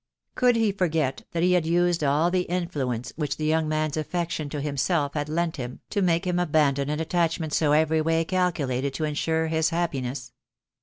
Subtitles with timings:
[0.33, 4.49] Could he forget that he had used all the influence which the young man's affection
[4.49, 8.95] to himself had lent him, to make him abandon an attachment so every way calculated
[8.95, 10.33] to ensure his happiness